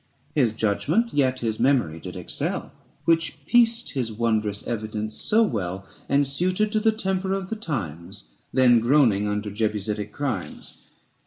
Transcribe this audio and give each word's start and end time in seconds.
His 0.33 0.51
judgment 0.53 1.13
yet 1.13 1.41
his 1.41 1.59
memory 1.59 1.99
did 1.99 2.15
excel, 2.15 2.71
660 3.05 3.05
Which 3.05 3.45
pieced 3.45 3.91
his 3.91 4.11
wondrous 4.11 4.65
evidence 4.65 5.13
so 5.13 5.43
well 5.43 5.85
And 6.09 6.25
suited 6.25 6.71
to 6.71 6.79
the 6.79 6.91
temper 6.91 7.33
of 7.33 7.51
the 7.51 7.55
times, 7.55 8.31
Then 8.51 8.79
groaning 8.79 9.27
under 9.27 9.51
jebusitic 9.51 10.11
crimes. 10.11 10.87